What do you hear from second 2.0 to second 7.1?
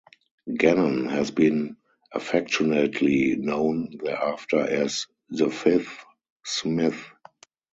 affectionately known thereafter as "the Fifth Smith".